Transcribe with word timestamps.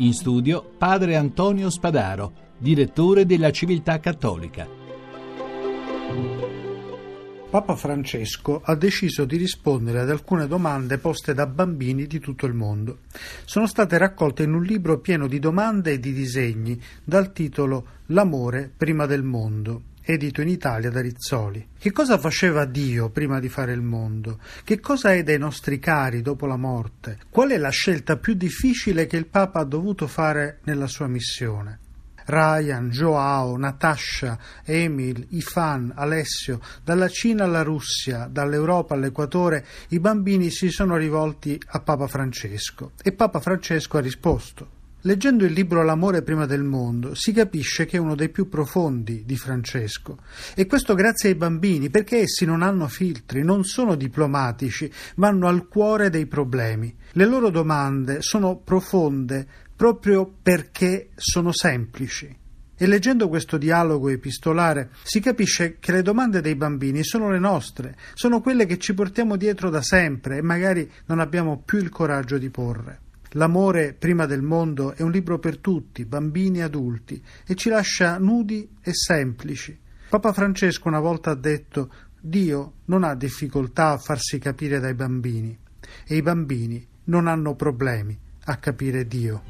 In 0.00 0.12
studio 0.12 0.74
padre 0.78 1.16
Antonio 1.16 1.70
Spadaro 1.70 2.32
direttore 2.56 3.26
della 3.26 3.50
Civiltà 3.50 3.98
Cattolica. 3.98 4.64
Papa 7.50 7.74
Francesco 7.74 8.60
ha 8.62 8.76
deciso 8.76 9.24
di 9.24 9.36
rispondere 9.36 9.98
ad 9.98 10.10
alcune 10.10 10.46
domande 10.46 10.98
poste 10.98 11.34
da 11.34 11.46
bambini 11.46 12.06
di 12.06 12.20
tutto 12.20 12.46
il 12.46 12.54
mondo. 12.54 12.98
Sono 13.44 13.66
state 13.66 13.98
raccolte 13.98 14.44
in 14.44 14.54
un 14.54 14.62
libro 14.62 15.00
pieno 15.00 15.26
di 15.26 15.40
domande 15.40 15.92
e 15.92 15.98
di 15.98 16.12
disegni 16.12 16.80
dal 17.02 17.32
titolo 17.32 17.96
L'amore 18.06 18.70
prima 18.76 19.04
del 19.06 19.24
mondo, 19.24 19.82
edito 20.10 20.40
in 20.40 20.48
Italia 20.48 20.88
da 20.88 21.02
Rizzoli. 21.02 21.68
Che 21.78 21.92
cosa 21.92 22.16
faceva 22.16 22.64
Dio 22.64 23.10
prima 23.10 23.40
di 23.40 23.50
fare 23.50 23.72
il 23.72 23.82
mondo? 23.82 24.40
Che 24.64 24.80
cosa 24.80 25.12
è 25.12 25.22
dei 25.22 25.36
nostri 25.36 25.78
cari 25.78 26.22
dopo 26.22 26.46
la 26.46 26.56
morte? 26.56 27.18
Qual 27.28 27.50
è 27.50 27.58
la 27.58 27.68
scelta 27.68 28.16
più 28.16 28.32
difficile 28.32 29.06
che 29.06 29.18
il 29.18 29.26
Papa 29.26 29.60
ha 29.60 29.64
dovuto 29.64 30.06
fare 30.06 30.60
nella 30.64 30.86
sua 30.86 31.08
missione? 31.08 31.80
Ryan, 32.24 32.88
Joao, 32.88 33.56
Natasha, 33.58 34.38
Emil, 34.64 35.26
Ifan, 35.30 35.92
Alessio, 35.94 36.60
dalla 36.82 37.08
Cina 37.08 37.44
alla 37.44 37.62
Russia, 37.62 38.28
dall'Europa 38.30 38.94
all'Equatore, 38.94 39.64
i 39.88 40.00
bambini 40.00 40.50
si 40.50 40.70
sono 40.70 40.96
rivolti 40.96 41.60
a 41.66 41.80
Papa 41.80 42.06
Francesco 42.06 42.92
e 43.02 43.12
Papa 43.12 43.40
Francesco 43.40 43.98
ha 43.98 44.00
risposto. 44.00 44.76
Leggendo 45.02 45.44
il 45.44 45.52
libro 45.52 45.84
L'amore 45.84 46.22
prima 46.22 46.44
del 46.44 46.64
mondo 46.64 47.14
si 47.14 47.30
capisce 47.30 47.86
che 47.86 47.98
è 47.98 48.00
uno 48.00 48.16
dei 48.16 48.30
più 48.30 48.48
profondi 48.48 49.22
di 49.24 49.36
Francesco 49.36 50.18
e 50.56 50.66
questo 50.66 50.94
grazie 50.94 51.28
ai 51.28 51.34
bambini 51.36 51.88
perché 51.88 52.22
essi 52.22 52.44
non 52.44 52.62
hanno 52.62 52.88
filtri, 52.88 53.44
non 53.44 53.62
sono 53.62 53.94
diplomatici, 53.94 54.90
vanno 55.14 55.46
al 55.46 55.68
cuore 55.68 56.10
dei 56.10 56.26
problemi. 56.26 56.92
Le 57.12 57.26
loro 57.26 57.50
domande 57.50 58.22
sono 58.22 58.56
profonde, 58.56 59.46
proprio 59.76 60.28
perché 60.42 61.10
sono 61.14 61.52
semplici. 61.52 62.36
E 62.76 62.86
leggendo 62.88 63.28
questo 63.28 63.56
dialogo 63.56 64.08
epistolare 64.08 64.90
si 65.04 65.20
capisce 65.20 65.76
che 65.78 65.92
le 65.92 66.02
domande 66.02 66.40
dei 66.40 66.56
bambini 66.56 67.04
sono 67.04 67.30
le 67.30 67.38
nostre, 67.38 67.96
sono 68.14 68.40
quelle 68.40 68.66
che 68.66 68.78
ci 68.78 68.94
portiamo 68.94 69.36
dietro 69.36 69.70
da 69.70 69.80
sempre 69.80 70.38
e 70.38 70.42
magari 70.42 70.90
non 71.06 71.20
abbiamo 71.20 71.62
più 71.64 71.78
il 71.78 71.88
coraggio 71.88 72.36
di 72.36 72.50
porre. 72.50 73.06
L'amore 73.32 73.94
prima 73.94 74.26
del 74.26 74.42
mondo 74.42 74.94
è 74.94 75.02
un 75.02 75.10
libro 75.10 75.38
per 75.38 75.58
tutti, 75.58 76.04
bambini 76.04 76.58
e 76.58 76.62
adulti, 76.62 77.22
e 77.46 77.54
ci 77.54 77.68
lascia 77.68 78.18
nudi 78.18 78.68
e 78.82 78.94
semplici. 78.94 79.78
Papa 80.08 80.32
Francesco 80.32 80.88
una 80.88 81.00
volta 81.00 81.32
ha 81.32 81.34
detto 81.34 81.92
Dio 82.20 82.72
non 82.86 83.04
ha 83.04 83.14
difficoltà 83.14 83.90
a 83.90 83.98
farsi 83.98 84.38
capire 84.38 84.80
dai 84.80 84.94
bambini 84.94 85.56
e 86.06 86.16
i 86.16 86.22
bambini 86.22 86.86
non 87.04 87.26
hanno 87.26 87.54
problemi 87.54 88.18
a 88.44 88.56
capire 88.56 89.06
Dio. 89.06 89.42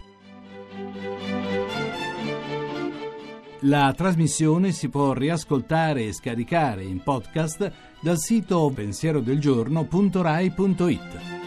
La 3.63 3.93
trasmissione 3.97 4.71
si 4.73 4.89
può 4.89 5.13
riascoltare 5.13 6.05
e 6.05 6.13
scaricare 6.13 6.85
in 6.85 7.03
podcast 7.03 7.73
dal 8.01 8.19
sito 8.19 8.71
pensierodelgiorno.rai.it. 8.73 11.38